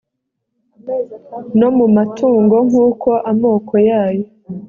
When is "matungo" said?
1.95-2.55